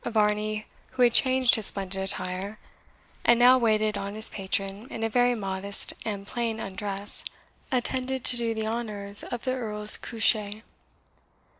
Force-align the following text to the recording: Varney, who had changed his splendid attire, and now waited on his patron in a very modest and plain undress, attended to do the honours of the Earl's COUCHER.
Varney, 0.03 0.65
who 0.93 1.03
had 1.03 1.13
changed 1.13 1.53
his 1.53 1.67
splendid 1.67 2.01
attire, 2.01 2.57
and 3.23 3.37
now 3.37 3.55
waited 3.59 3.99
on 3.99 4.15
his 4.15 4.29
patron 4.31 4.87
in 4.89 5.03
a 5.03 5.09
very 5.09 5.35
modest 5.35 5.93
and 6.03 6.25
plain 6.25 6.59
undress, 6.59 7.23
attended 7.71 8.25
to 8.25 8.35
do 8.35 8.55
the 8.55 8.65
honours 8.65 9.21
of 9.21 9.43
the 9.43 9.53
Earl's 9.53 9.97
COUCHER. 9.97 10.63